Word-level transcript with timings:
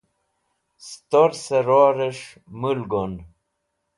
stors 0.87 1.43
ror'esh 1.67 2.25
mul 2.59 2.79
gon 2.91 3.13